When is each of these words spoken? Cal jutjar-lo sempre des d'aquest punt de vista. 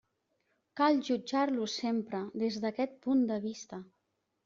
Cal 0.81 0.97
jutjar-lo 1.09 1.69
sempre 1.75 2.25
des 2.47 2.61
d'aquest 2.67 3.01
punt 3.07 3.25
de 3.33 3.43
vista. 3.49 3.85